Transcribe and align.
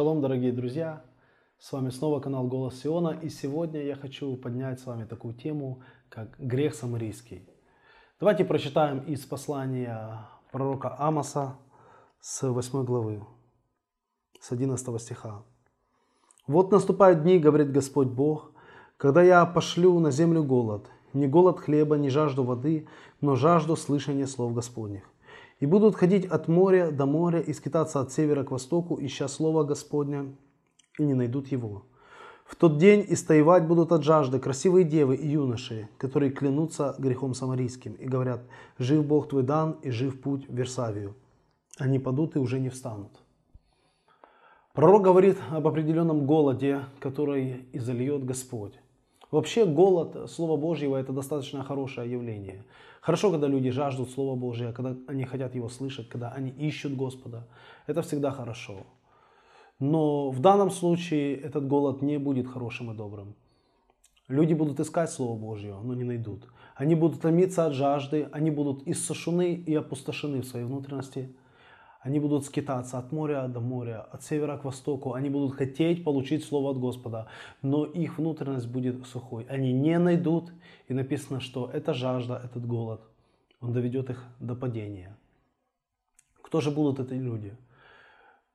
Шалом, 0.00 0.22
дорогие 0.22 0.50
друзья! 0.50 1.04
С 1.58 1.72
вами 1.72 1.90
снова 1.90 2.20
канал 2.20 2.46
Голос 2.46 2.80
Сиона, 2.80 3.18
и 3.20 3.28
сегодня 3.28 3.82
я 3.82 3.96
хочу 3.96 4.34
поднять 4.34 4.80
с 4.80 4.86
вами 4.86 5.04
такую 5.04 5.34
тему, 5.34 5.82
как 6.08 6.38
грех 6.38 6.74
самарийский. 6.74 7.46
Давайте 8.18 8.46
прочитаем 8.46 9.00
из 9.00 9.26
послания 9.26 10.26
пророка 10.52 10.96
Амоса 10.98 11.58
с 12.18 12.48
8 12.48 12.82
главы, 12.86 13.22
с 14.40 14.50
11 14.50 15.02
стиха. 15.02 15.42
«Вот 16.46 16.72
наступают 16.72 17.22
дни, 17.22 17.38
говорит 17.38 17.70
Господь 17.70 18.08
Бог, 18.08 18.52
когда 18.96 19.22
я 19.22 19.44
пошлю 19.44 20.00
на 20.00 20.10
землю 20.10 20.42
голод, 20.42 20.88
не 21.12 21.26
голод 21.26 21.60
хлеба, 21.60 21.98
не 21.98 22.08
жажду 22.08 22.42
воды, 22.42 22.88
но 23.20 23.36
жажду 23.36 23.76
слышания 23.76 24.26
слов 24.26 24.54
Господних. 24.54 25.02
И 25.60 25.66
будут 25.66 25.94
ходить 25.94 26.24
от 26.24 26.48
моря 26.48 26.90
до 26.90 27.06
моря 27.06 27.38
и 27.40 27.52
скитаться 27.52 28.00
от 28.00 28.12
севера 28.12 28.44
к 28.44 28.50
востоку, 28.50 28.98
ища 29.00 29.28
слова 29.28 29.62
Господня, 29.62 30.34
и 30.98 31.04
не 31.04 31.14
найдут 31.14 31.48
его. 31.48 31.84
В 32.46 32.56
тот 32.56 32.78
день 32.78 33.04
истоевать 33.06 33.66
будут 33.68 33.92
от 33.92 34.02
жажды 34.02 34.40
красивые 34.40 34.84
девы 34.84 35.14
и 35.14 35.28
юноши, 35.28 35.88
которые 35.98 36.32
клянутся 36.32 36.96
грехом 36.98 37.34
самарийским 37.34 37.92
и 37.92 38.06
говорят, 38.06 38.40
«Жив 38.78 39.06
Бог 39.06 39.28
твой 39.28 39.44
дан, 39.44 39.76
и 39.82 39.90
жив 39.90 40.20
путь 40.20 40.48
в 40.48 40.54
Версавию». 40.54 41.14
Они 41.78 41.98
падут 41.98 42.36
и 42.36 42.38
уже 42.38 42.58
не 42.58 42.70
встанут. 42.70 43.12
Пророк 44.72 45.02
говорит 45.02 45.38
об 45.50 45.68
определенном 45.68 46.26
голоде, 46.26 46.86
который 47.00 47.66
изольет 47.72 48.24
Господь. 48.24 48.74
Вообще 49.30 49.64
голод 49.64 50.30
Слова 50.30 50.56
Божьего 50.56 50.96
это 50.96 51.12
достаточно 51.12 51.62
хорошее 51.62 52.10
явление. 52.10 52.64
Хорошо, 53.00 53.30
когда 53.30 53.46
люди 53.46 53.70
жаждут 53.70 54.10
Слова 54.10 54.36
Божьего, 54.36 54.72
когда 54.72 54.96
они 55.06 55.24
хотят 55.24 55.54
его 55.54 55.68
слышать, 55.68 56.08
когда 56.08 56.30
они 56.30 56.50
ищут 56.50 56.96
Господа. 56.96 57.46
Это 57.86 58.02
всегда 58.02 58.32
хорошо. 58.32 58.86
Но 59.78 60.30
в 60.30 60.40
данном 60.40 60.70
случае 60.70 61.36
этот 61.36 61.66
голод 61.66 62.02
не 62.02 62.18
будет 62.18 62.48
хорошим 62.48 62.90
и 62.90 62.94
добрым. 62.94 63.34
Люди 64.28 64.54
будут 64.54 64.80
искать 64.80 65.10
Слово 65.10 65.38
Божье, 65.38 65.74
но 65.82 65.94
не 65.94 66.04
найдут. 66.04 66.46
Они 66.74 66.94
будут 66.94 67.20
томиться 67.20 67.66
от 67.66 67.72
жажды, 67.72 68.28
они 68.32 68.50
будут 68.50 68.86
иссушены 68.86 69.54
и 69.54 69.74
опустошены 69.74 70.40
в 70.42 70.46
своей 70.46 70.66
внутренности– 70.66 71.34
они 72.00 72.18
будут 72.18 72.46
скитаться 72.46 72.98
от 72.98 73.12
моря 73.12 73.46
до 73.46 73.60
моря, 73.60 74.00
от 74.00 74.22
севера 74.22 74.56
к 74.56 74.64
востоку. 74.64 75.12
Они 75.12 75.28
будут 75.28 75.54
хотеть 75.54 76.02
получить 76.02 76.44
Слово 76.44 76.70
от 76.70 76.78
Господа, 76.78 77.28
но 77.60 77.84
их 77.84 78.18
внутренность 78.18 78.68
будет 78.68 79.06
сухой. 79.06 79.44
Они 79.50 79.72
не 79.72 79.98
найдут, 79.98 80.50
и 80.88 80.94
написано, 80.94 81.40
что 81.40 81.70
эта 81.70 81.92
жажда, 81.92 82.40
этот 82.42 82.66
голод, 82.66 83.02
он 83.60 83.74
доведет 83.74 84.08
их 84.08 84.24
до 84.40 84.54
падения. 84.54 85.14
Кто 86.40 86.62
же 86.62 86.70
будут 86.70 87.00
эти 87.00 87.12
люди? 87.12 87.54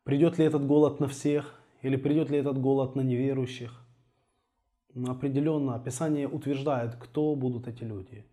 Придет 0.04 0.40
ли 0.40 0.46
этот 0.46 0.66
голод 0.66 1.00
на 1.00 1.08
всех, 1.08 1.62
или 1.84 1.98
придет 1.98 2.32
ли 2.32 2.40
этот 2.40 2.60
голод 2.60 2.96
на 2.96 3.02
неверующих? 3.02 3.80
Определенно, 5.08 5.78
Писание 5.78 6.28
утверждает, 6.28 6.96
кто 6.96 7.36
будут 7.36 7.68
эти 7.68 7.84
люди. 7.84 8.26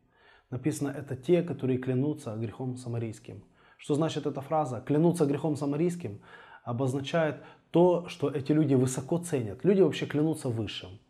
Написано, 0.49 0.89
это 0.89 1.17
те, 1.17 1.43
которые 1.43 1.79
клянутся 1.79 2.35
грехом 2.37 2.77
самарийским– 2.77 3.45
что 3.83 3.97
значит 3.97 4.27
эта 4.27 4.41
фраза? 4.41 4.81
Клянуться 4.81 5.27
грехом 5.27 5.57
самарийским 5.57 6.21
обозначает 6.63 7.43
то, 7.73 8.07
что 8.09 8.31
эти 8.31 8.53
люди 8.53 8.75
высоко 8.75 9.19
ценят. 9.19 9.65
Люди 9.65 9.81
вообще 9.81 10.07
клянутся 10.07 10.51
высшим. 10.51 11.01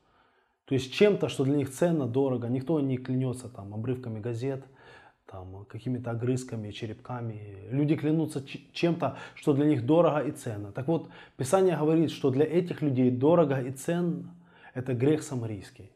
То 0.65 0.75
есть 0.75 0.91
чем-то, 0.95 1.28
что 1.28 1.45
для 1.45 1.55
них 1.55 1.70
ценно, 1.70 2.06
дорого. 2.06 2.48
Никто 2.48 2.81
не 2.81 2.97
клянется 2.97 3.50
там 3.50 3.75
обрывками 3.75 4.20
газет, 4.20 4.65
там, 5.27 5.67
какими-то 5.67 6.12
огрызками, 6.12 6.70
черепками. 6.70 7.69
Люди 7.70 7.95
клянутся 7.95 8.43
чем-то, 8.73 9.19
что 9.34 9.53
для 9.53 9.66
них 9.66 9.84
дорого 9.84 10.21
и 10.21 10.31
ценно. 10.31 10.72
Так 10.72 10.88
вот, 10.88 11.11
Писание 11.37 11.77
говорит, 11.77 12.11
что 12.11 12.31
для 12.31 12.47
этих 12.47 12.81
людей 12.81 13.11
дорого 13.11 13.61
и 13.61 13.71
ценно– 13.72 14.34
это 14.72 14.94
грех 14.94 15.22
самарийский. 15.22 15.93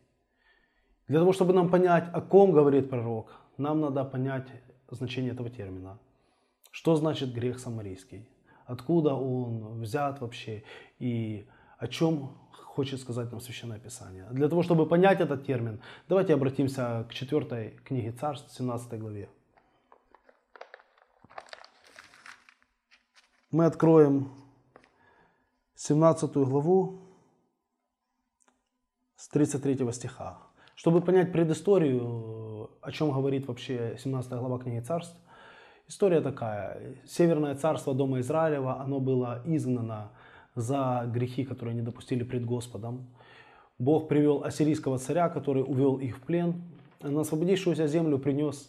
Для 1.09 1.21
того, 1.21 1.33
чтобы 1.33 1.55
нам 1.55 1.71
понять, 1.71 2.11
о 2.13 2.21
ком 2.21 2.53
говорит 2.53 2.91
пророк, 2.91 3.33
нам 3.57 3.81
надо 3.81 4.05
понять 4.05 4.49
значение 4.91 5.33
этого 5.33 5.49
термина. 5.49 5.99
Что 6.77 6.95
значит 6.95 7.33
грех 7.33 7.59
самарийский? 7.59 8.29
Откуда 8.67 9.15
он 9.15 9.81
взят 9.81 10.21
вообще? 10.21 10.63
И 10.99 11.49
о 11.79 11.87
чем 11.87 12.37
хочет 12.53 13.01
сказать 13.01 13.33
нам 13.33 13.41
Священное 13.41 13.79
Писание? 13.79 14.27
Для 14.31 14.47
того, 14.47 14.63
чтобы 14.63 14.85
понять 14.87 15.21
этот 15.23 15.47
термин, 15.47 15.81
давайте 16.07 16.35
обратимся 16.35 17.07
к 17.09 17.15
4 17.15 17.71
книге 17.83 18.13
Царств, 18.13 18.53
17 18.53 19.01
главе. 19.01 19.31
Мы 23.51 23.65
откроем 23.65 24.31
17 25.77 26.31
главу 26.35 27.01
с 29.17 29.29
33 29.29 29.93
стиха. 29.93 30.43
Чтобы 30.75 31.01
понять 31.01 31.33
предысторию, 31.33 32.71
о 32.83 32.93
чем 32.93 33.13
говорит 33.13 33.49
вообще 33.49 33.97
17 33.99 34.31
глава 34.33 34.59
книги 34.59 34.81
Царств, 34.81 35.17
История 35.89 36.21
такая. 36.21 36.97
Северное 37.07 37.55
царство 37.55 37.95
Дома 37.95 38.19
Израилева, 38.19 38.81
оно 38.81 38.99
было 38.99 39.43
изгнано 39.45 40.11
за 40.57 41.09
грехи, 41.13 41.45
которые 41.45 41.75
они 41.75 41.83
допустили 41.83 42.25
пред 42.25 42.45
Господом. 42.45 43.07
Бог 43.79 44.09
привел 44.09 44.43
ассирийского 44.43 44.99
царя, 44.99 45.29
который 45.29 45.63
увел 45.63 45.99
их 45.99 46.17
в 46.17 46.23
плен. 46.23 46.63
На 47.03 47.21
освободившуюся 47.21 47.87
землю 47.87 48.19
принес, 48.19 48.69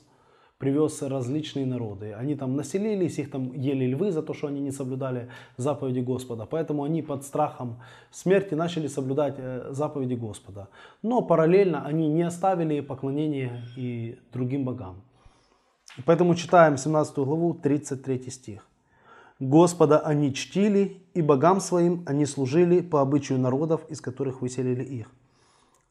привез 0.60 1.02
различные 1.02 1.66
народы. 1.66 2.14
Они 2.14 2.36
там 2.36 2.56
населились, 2.56 3.18
их 3.18 3.32
там 3.32 3.52
ели 3.54 3.86
львы 3.86 4.12
за 4.12 4.22
то, 4.22 4.34
что 4.34 4.48
они 4.48 4.60
не 4.60 4.72
соблюдали 4.72 5.30
заповеди 5.56 6.02
Господа. 6.02 6.46
Поэтому 6.46 6.84
они 6.84 7.02
под 7.02 7.24
страхом 7.24 7.80
смерти 8.12 8.54
начали 8.54 8.86
соблюдать 8.86 9.36
э, 9.40 9.70
заповеди 9.72 10.14
Господа. 10.14 10.68
Но 11.02 11.24
параллельно 11.24 11.84
они 11.84 12.10
не 12.10 12.22
оставили 12.22 12.82
поклонение 12.82 13.64
и 13.76 14.20
другим 14.32 14.66
богам. 14.66 15.07
Поэтому 16.06 16.36
читаем 16.36 16.78
17 16.78 17.18
главу, 17.18 17.54
33 17.54 18.30
стих. 18.30 18.68
Господа 19.40 20.00
они 20.00 20.34
чтили, 20.34 21.04
и 21.14 21.22
богам 21.22 21.60
своим 21.60 22.04
они 22.06 22.26
служили 22.26 22.82
по 22.82 23.02
обычаю 23.02 23.40
народов, 23.40 23.82
из 23.90 24.02
которых 24.02 24.42
выселили 24.42 24.84
их. 24.84 25.12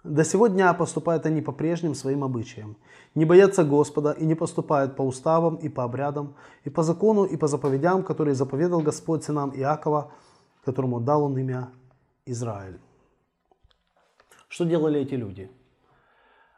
До 0.04 0.24
сегодня 0.24 0.72
поступают 0.74 1.26
они 1.26 1.42
по 1.42 1.52
прежним 1.52 1.94
своим 1.94 2.22
обычаям. 2.22 2.76
Не 3.14 3.24
боятся 3.24 3.64
Господа 3.64 4.12
и 4.12 4.24
не 4.24 4.36
поступают 4.36 4.96
по 4.96 5.02
уставам 5.02 5.56
и 5.56 5.68
по 5.68 5.82
обрядам, 5.82 6.34
и 6.64 6.70
по 6.70 6.82
закону, 6.82 7.24
и 7.24 7.36
по 7.36 7.48
заповедям, 7.48 8.04
которые 8.04 8.34
заповедал 8.34 8.80
Господь 8.80 9.24
сынам 9.24 9.52
Иакова, 9.56 10.12
которому 10.64 11.00
дал 11.00 11.24
он 11.24 11.36
имя 11.38 11.70
Израиль. 12.24 12.78
Что 14.48 14.64
делали 14.64 15.00
эти 15.00 15.14
люди? 15.14 15.50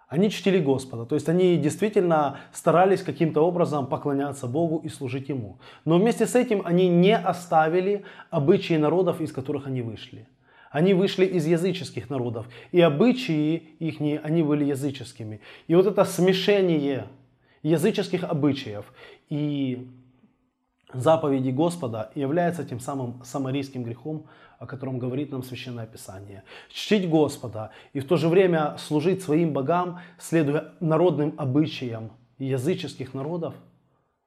Они 0.09 0.31
чтили 0.31 0.59
Господа, 0.59 1.05
то 1.05 1.15
есть 1.15 1.29
они 1.29 1.59
действительно 1.59 2.39
старались 2.53 3.03
каким-то 3.03 3.43
образом 3.43 3.87
поклоняться 3.87 4.47
Богу 4.47 4.81
и 4.83 4.89
служить 4.89 5.29
Ему. 5.29 5.59
Но 5.85 5.99
вместе 5.99 6.27
с 6.27 6.35
этим 6.35 6.63
они 6.65 6.89
не 6.89 7.15
оставили 7.15 8.05
обычаи 8.31 8.79
народов, 8.79 9.21
из 9.21 9.33
которых 9.33 9.67
они 9.67 9.83
вышли. 9.83 10.27
Они 10.71 10.95
вышли 10.95 11.27
из 11.27 11.47
языческих 11.47 12.09
народов, 12.09 12.47
и 12.73 12.81
обычаи 12.81 13.63
их, 13.79 14.01
они 14.01 14.43
были 14.43 14.65
языческими. 14.65 15.41
И 15.67 15.75
вот 15.75 15.87
это 15.87 16.05
смешение 16.05 17.09
языческих 17.63 18.25
обычаев 18.25 18.87
и 19.29 19.89
заповеди 20.93 21.51
Господа 21.51 22.11
является 22.15 22.65
тем 22.65 22.81
самым 22.81 23.23
самарийским 23.25 23.83
грехом, 23.83 24.27
о 24.59 24.67
котором 24.67 24.99
говорит 24.99 25.31
нам 25.31 25.43
Священное 25.43 25.87
Писание. 25.87 26.43
Чтить 26.71 27.09
Господа 27.09 27.71
и 27.93 28.01
в 28.01 28.07
то 28.07 28.17
же 28.17 28.29
время 28.29 28.77
служить 28.79 29.23
своим 29.23 29.53
богам, 29.53 30.01
следуя 30.19 30.73
народным 30.81 31.35
обычаям 31.37 32.11
языческих 32.39 33.15
народов, 33.15 33.55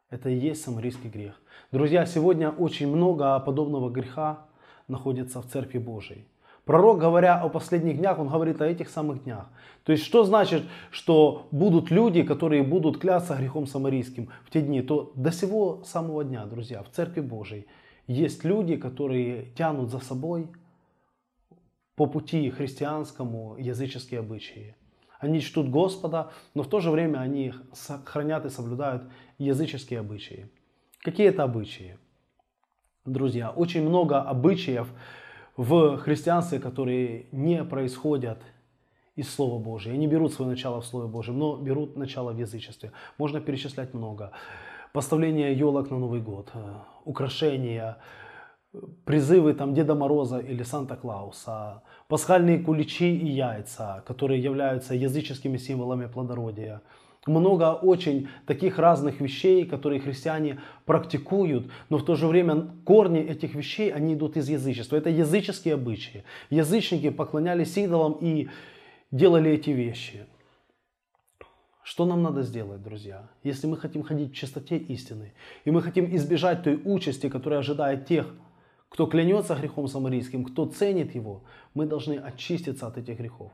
это 0.09 0.29
и 0.29 0.37
есть 0.37 0.63
самарийский 0.63 1.09
грех. 1.09 1.41
Друзья, 1.71 2.05
сегодня 2.05 2.49
очень 2.49 2.87
много 2.87 3.39
подобного 3.39 3.89
греха 3.89 4.45
находится 4.87 5.41
в 5.41 5.47
Церкви 5.47 5.77
Божией. 5.77 6.25
Пророк, 6.71 6.99
говоря 6.99 7.37
о 7.37 7.49
последних 7.49 7.97
днях, 7.97 8.17
он 8.17 8.29
говорит 8.29 8.61
о 8.61 8.65
этих 8.65 8.89
самых 8.89 9.25
днях. 9.25 9.49
То 9.83 9.91
есть, 9.91 10.05
что 10.05 10.23
значит, 10.23 10.63
что 10.89 11.49
будут 11.51 11.91
люди, 11.91 12.23
которые 12.23 12.63
будут 12.63 12.97
клясться 12.97 13.35
грехом 13.35 13.67
самарийским 13.67 14.29
в 14.45 14.49
те 14.51 14.61
дни? 14.61 14.81
То 14.81 15.11
до 15.15 15.33
сего 15.33 15.83
самого 15.83 16.23
дня, 16.23 16.45
друзья, 16.45 16.81
в 16.81 16.89
Церкви 16.89 17.19
Божией 17.19 17.67
есть 18.07 18.45
люди, 18.45 18.77
которые 18.77 19.47
тянут 19.57 19.91
за 19.91 19.99
собой 19.99 20.47
по 21.97 22.05
пути 22.05 22.49
христианскому 22.49 23.57
языческие 23.59 24.21
обычаи. 24.21 24.77
Они 25.19 25.41
чтут 25.41 25.69
Господа, 25.69 26.31
но 26.53 26.63
в 26.63 26.69
то 26.69 26.79
же 26.79 26.89
время 26.89 27.17
они 27.17 27.53
хранят 28.05 28.45
и 28.45 28.49
соблюдают 28.49 29.03
языческие 29.39 29.99
обычаи. 29.99 30.49
Какие 31.01 31.27
это 31.27 31.43
обычаи? 31.43 31.97
Друзья, 33.03 33.49
очень 33.49 33.81
много 33.81 34.21
обычаев 34.21 34.87
в 35.57 35.97
христианстве, 35.97 36.59
которые 36.59 37.25
не 37.31 37.63
происходят 37.63 38.41
из 39.15 39.33
Слова 39.33 39.59
Божьего. 39.59 39.95
Они 39.95 40.07
берут 40.07 40.33
свое 40.33 40.51
начало 40.51 40.81
в 40.81 40.85
Слове 40.85 41.07
Божьем, 41.07 41.37
но 41.37 41.57
берут 41.57 41.97
начало 41.97 42.31
в 42.31 42.39
язычестве. 42.39 42.91
Можно 43.17 43.41
перечислять 43.41 43.93
много. 43.93 44.31
Поставление 44.93 45.53
елок 45.53 45.89
на 45.91 45.99
Новый 45.99 46.21
год, 46.21 46.49
э, 46.53 46.73
украшения, 47.05 47.97
призывы 49.05 49.53
там 49.53 49.73
Деда 49.73 49.95
Мороза 49.95 50.39
или 50.39 50.63
Санта-Клауса, 50.63 51.83
пасхальные 52.07 52.59
куличи 52.59 53.15
и 53.15 53.27
яйца, 53.27 54.03
которые 54.05 54.41
являются 54.41 54.95
языческими 54.95 55.57
символами 55.57 56.07
плодородия. 56.07 56.81
Много 57.27 57.73
очень 57.73 58.29
таких 58.47 58.79
разных 58.79 59.21
вещей, 59.21 59.65
которые 59.65 60.01
христиане 60.01 60.59
практикуют, 60.85 61.71
но 61.89 61.99
в 61.99 62.05
то 62.05 62.15
же 62.15 62.25
время 62.25 62.71
корни 62.83 63.19
этих 63.19 63.53
вещей, 63.53 63.93
они 63.93 64.15
идут 64.15 64.37
из 64.37 64.49
язычества. 64.49 64.95
Это 64.95 65.11
языческие 65.11 65.75
обычаи. 65.75 66.23
Язычники 66.49 67.11
поклонялись 67.11 67.77
идолам 67.77 68.17
и 68.19 68.49
делали 69.11 69.51
эти 69.51 69.69
вещи. 69.69 70.25
Что 71.83 72.05
нам 72.05 72.23
надо 72.23 72.41
сделать, 72.41 72.81
друзья, 72.81 73.29
если 73.43 73.67
мы 73.67 73.77
хотим 73.77 74.01
ходить 74.01 74.31
в 74.31 74.35
чистоте 74.35 74.77
истины, 74.77 75.33
и 75.65 75.71
мы 75.71 75.83
хотим 75.83 76.15
избежать 76.15 76.63
той 76.63 76.81
участи, 76.83 77.29
которая 77.29 77.59
ожидает 77.59 78.07
тех, 78.07 78.33
кто 78.89 79.05
клянется 79.05 79.55
грехом 79.55 79.87
самарийским, 79.87 80.43
кто 80.43 80.65
ценит 80.65 81.13
его, 81.15 81.43
мы 81.73 81.85
должны 81.85 82.13
очиститься 82.15 82.87
от 82.87 82.97
этих 82.97 83.17
грехов. 83.17 83.51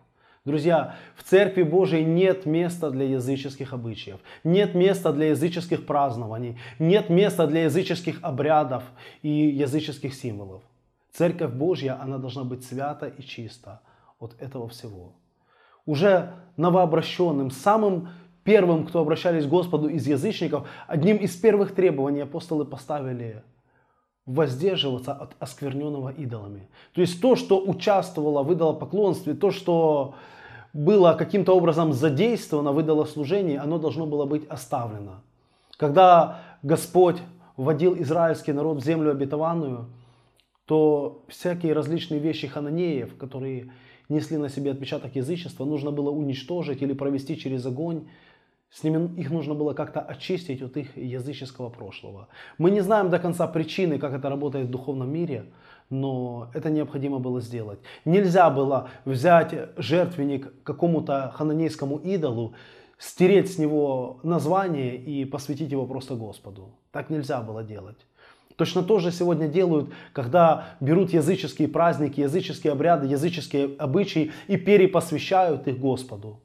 Друзья, 0.48 0.96
в 1.18 1.24
Церкви 1.24 1.64
Божией 1.64 2.06
нет 2.06 2.46
места 2.46 2.90
для 2.90 3.04
языческих 3.04 3.74
обычаев, 3.74 4.22
нет 4.46 4.76
места 4.76 5.12
для 5.12 5.32
языческих 5.32 5.86
празднований, 5.86 6.58
нет 6.80 7.10
места 7.10 7.48
для 7.48 7.64
языческих 7.64 8.20
обрядов 8.22 8.86
и 9.24 9.30
языческих 9.30 10.14
символов. 10.14 10.62
Церковь 11.12 11.52
Божья, 11.52 12.02
она 12.02 12.18
должна 12.18 12.46
быть 12.46 12.64
свята 12.64 13.08
и 13.08 13.22
чиста 13.24 13.82
от 14.20 14.42
этого 14.42 14.70
всего. 14.70 15.12
Уже 15.86 16.32
новообращенным, 16.56 17.52
самым 17.52 18.08
первым, 18.46 18.88
кто 18.88 19.02
обращались 19.02 19.46
к 19.46 19.50
Господу 19.50 19.90
из 19.90 20.08
язычников, 20.08 20.66
одним 20.88 21.18
из 21.18 21.36
первых 21.36 21.76
требований 21.76 22.22
апостолы 22.22 22.64
поставили 22.64 23.44
воздерживаться 24.26 25.12
от 25.12 25.36
оскверненного 25.40 26.10
идолами. 26.10 26.70
То 26.94 27.02
есть 27.02 27.20
то, 27.22 27.36
что 27.36 27.62
участвовало 27.62 28.44
в 28.44 28.54
идолопоклонстве, 28.54 29.34
то, 29.34 29.52
что 29.52 30.16
было 30.78 31.14
каким-то 31.14 31.58
образом 31.58 31.92
задействовано 31.92 32.72
в 32.72 32.80
идолослужении, 32.80 33.58
оно 33.58 33.80
должно 33.80 34.06
было 34.06 34.26
быть 34.26 34.46
оставлено. 34.48 35.24
Когда 35.76 36.42
Господь 36.62 37.18
вводил 37.56 38.00
израильский 38.00 38.54
народ 38.54 38.78
в 38.78 38.86
землю 38.86 39.10
обетованную, 39.10 39.88
то 40.66 41.24
всякие 41.30 41.74
различные 41.74 42.20
вещи 42.20 42.48
хананеев, 42.48 43.18
которые 43.18 43.72
несли 44.08 44.38
на 44.38 44.50
себе 44.50 44.70
отпечаток 44.70 45.16
язычества, 45.16 45.66
нужно 45.66 45.90
было 45.90 46.12
уничтожить 46.12 46.84
или 46.84 46.94
провести 46.94 47.38
через 47.38 47.66
огонь, 47.66 48.08
с 48.70 48.84
ними 48.84 49.20
их 49.20 49.32
нужно 49.32 49.54
было 49.54 49.74
как-то 49.74 50.02
очистить 50.02 50.62
от 50.62 50.78
их 50.78 50.98
языческого 50.98 51.70
прошлого. 51.70 52.28
Мы 52.58 52.72
не 52.72 52.82
знаем 52.82 53.10
до 53.10 53.18
конца 53.18 53.48
причины, 53.48 53.98
как 53.98 54.14
это 54.14 54.30
работает 54.30 54.68
в 54.68 54.72
духовном 54.72 55.10
мире, 55.12 55.46
но 55.90 56.52
это 56.54 56.70
необходимо 56.70 57.20
было 57.20 57.40
сделать. 57.40 57.80
Нельзя 58.04 58.50
было 58.50 58.90
взять 59.06 59.54
жертвенник 59.78 60.52
какому-то 60.64 61.32
хананейскому 61.36 61.98
идолу, 62.00 62.54
стереть 62.98 63.54
с 63.54 63.58
него 63.58 64.20
название 64.24 64.98
и 64.98 65.24
посвятить 65.24 65.72
его 65.72 65.86
просто 65.86 66.16
Господу. 66.16 66.76
Так 66.92 67.10
нельзя 67.10 67.42
было 67.42 67.64
делать. 67.64 67.98
Точно 68.58 68.84
то 68.84 69.00
же 69.00 69.12
сегодня 69.12 69.48
делают, 69.48 69.92
когда 70.14 70.70
берут 70.82 71.14
языческие 71.14 71.68
праздники, 71.68 72.22
языческие 72.22 72.74
обряды, 72.74 73.06
языческие 73.06 73.76
обычаи 73.78 74.32
и 74.48 74.58
перепосвящают 74.58 75.68
их 75.68 75.80
Господу 75.80 76.42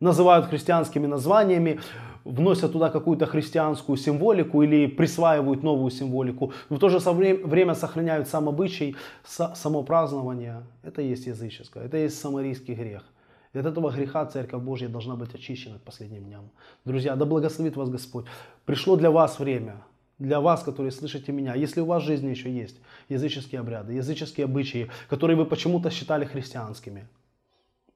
называют 0.00 0.46
христианскими 0.46 1.06
названиями, 1.06 1.80
вносят 2.24 2.72
туда 2.72 2.90
какую-то 2.90 3.26
христианскую 3.26 3.96
символику 3.96 4.62
или 4.62 4.86
присваивают 4.86 5.62
новую 5.62 5.90
символику, 5.90 6.52
но 6.68 6.76
в 6.76 6.78
то 6.78 6.88
же 6.88 6.98
время 6.98 7.74
сохраняют 7.74 8.28
сам 8.28 8.48
обычай, 8.48 8.96
само 9.24 9.82
празднование. 9.82 10.62
Это 10.82 11.02
есть 11.02 11.26
языческое, 11.26 11.84
это 11.84 11.96
есть 11.96 12.20
самарийский 12.20 12.74
грех. 12.74 13.02
И 13.54 13.58
от 13.58 13.64
этого 13.64 13.90
греха 13.90 14.26
Церковь 14.26 14.62
Божья 14.62 14.88
должна 14.88 15.16
быть 15.16 15.34
очищена 15.34 15.78
к 15.78 15.82
последним 15.82 16.24
дням. 16.24 16.50
Друзья, 16.84 17.16
да 17.16 17.24
благословит 17.24 17.76
вас 17.76 17.88
Господь. 17.88 18.26
Пришло 18.66 18.96
для 18.96 19.10
вас 19.10 19.38
время, 19.38 19.76
для 20.18 20.40
вас, 20.40 20.62
которые 20.62 20.92
слышите 20.92 21.32
меня, 21.32 21.54
если 21.54 21.80
у 21.80 21.86
вас 21.86 22.02
в 22.02 22.06
жизни 22.06 22.28
еще 22.28 22.52
есть 22.52 22.76
языческие 23.08 23.60
обряды, 23.60 23.94
языческие 23.94 24.44
обычаи, 24.44 24.90
которые 25.08 25.36
вы 25.36 25.46
почему-то 25.46 25.90
считали 25.90 26.26
христианскими, 26.26 27.08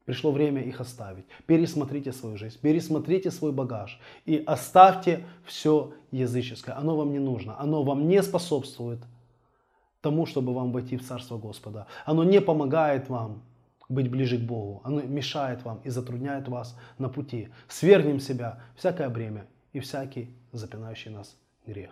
Пришло 0.04 0.32
время 0.32 0.62
их 0.62 0.80
оставить. 0.80 1.24
Пересмотрите 1.46 2.12
свою 2.12 2.36
жизнь, 2.36 2.58
пересмотрите 2.60 3.30
свой 3.30 3.52
багаж 3.52 4.00
и 4.24 4.42
оставьте 4.46 5.24
все 5.44 5.92
языческое. 6.10 6.76
Оно 6.76 6.96
вам 6.96 7.12
не 7.12 7.20
нужно, 7.20 7.58
оно 7.60 7.82
вам 7.82 8.08
не 8.08 8.22
способствует 8.22 8.98
тому, 10.00 10.26
чтобы 10.26 10.52
вам 10.52 10.72
войти 10.72 10.96
в 10.96 11.06
Царство 11.06 11.38
Господа. 11.38 11.86
Оно 12.04 12.24
не 12.24 12.40
помогает 12.40 13.08
вам 13.08 13.42
быть 13.88 14.10
ближе 14.10 14.38
к 14.38 14.42
Богу. 14.42 14.80
Оно 14.84 15.02
мешает 15.02 15.62
вам 15.64 15.80
и 15.84 15.90
затрудняет 15.90 16.48
вас 16.48 16.76
на 16.98 17.08
пути. 17.08 17.48
Свергнем 17.68 18.20
себя 18.20 18.60
всякое 18.76 19.08
бремя 19.08 19.46
и 19.72 19.80
всякий 19.80 20.34
запинающий 20.52 21.10
нас 21.10 21.36
грех. 21.66 21.90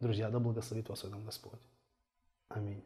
Друзья, 0.00 0.28
да 0.30 0.38
благословит 0.38 0.88
вас 0.88 1.02
в 1.02 1.04
этом 1.04 1.24
Господь. 1.24 1.60
Аминь. 2.48 2.82